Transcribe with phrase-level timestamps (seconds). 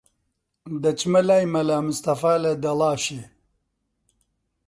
[0.83, 3.23] دەچمە لای مەلا مستەفا لە دەڵاشێ